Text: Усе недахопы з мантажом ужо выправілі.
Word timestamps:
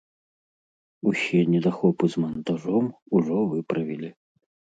Усе 1.11 1.41
недахопы 1.51 2.09
з 2.15 2.25
мантажом 2.25 2.89
ужо 3.21 3.37
выправілі. 3.53 4.09